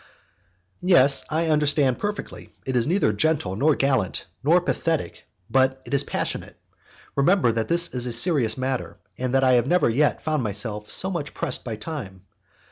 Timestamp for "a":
8.07-8.11